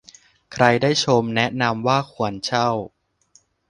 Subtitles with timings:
[0.53, 2.69] ใครได้ไปชมแนะนำว่าควรเช่า